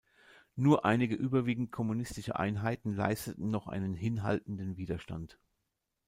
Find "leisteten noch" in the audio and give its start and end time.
2.95-3.67